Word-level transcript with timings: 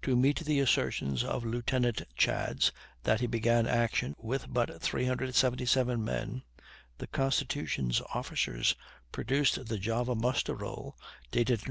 To 0.00 0.16
meet 0.16 0.38
the 0.40 0.58
assertions 0.60 1.22
of 1.22 1.44
Lieutenant 1.44 2.00
Chads 2.18 2.70
that 3.02 3.20
he 3.20 3.26
began 3.26 3.66
action 3.66 4.14
with 4.18 4.46
but 4.48 4.80
377 4.80 6.02
men, 6.02 6.42
the 6.96 7.06
Constitution's 7.08 8.00
officers 8.14 8.74
produced 9.12 9.66
the 9.66 9.76
Java's 9.76 10.16
muster 10.16 10.54
roll, 10.54 10.96
dated 11.30 11.60
Nov. 11.60 11.62